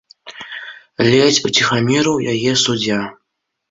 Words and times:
Ледзь 1.09 1.43
уціхамірыў 1.51 2.17
яе 2.37 2.51
суддзя. 2.67 3.03